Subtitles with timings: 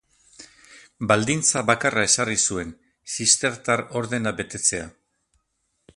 [1.11, 2.73] Baldintza bakarra ezarri zuen:
[3.17, 4.89] zistertar ordena betetzea.